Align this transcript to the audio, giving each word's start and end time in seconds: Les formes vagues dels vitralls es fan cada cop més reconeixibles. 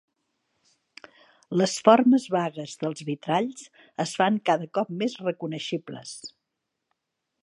Les 1.61 1.75
formes 1.89 2.23
vagues 2.35 2.73
dels 2.85 3.05
vitralls 3.11 3.61
es 4.05 4.15
fan 4.21 4.39
cada 4.51 4.69
cop 4.79 4.93
més 5.03 5.19
reconeixibles. 5.29 6.15